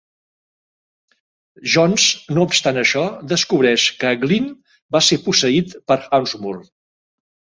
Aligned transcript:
Jones, 1.73 2.05
no 2.37 2.45
obstant 2.47 2.79
això, 2.83 3.03
descobreix 3.35 3.85
que 3.99 4.09
Agglin 4.13 4.49
va 4.97 5.03
ser 5.09 5.19
posseït 5.27 5.75
per 5.91 5.99
Hawksmoor. 6.19 6.65